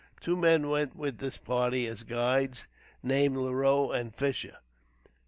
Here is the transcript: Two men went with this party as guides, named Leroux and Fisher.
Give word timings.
Two 0.19 0.35
men 0.35 0.67
went 0.67 0.95
with 0.95 1.19
this 1.19 1.37
party 1.37 1.85
as 1.85 2.01
guides, 2.01 2.65
named 3.03 3.37
Leroux 3.37 3.91
and 3.91 4.15
Fisher. 4.15 4.57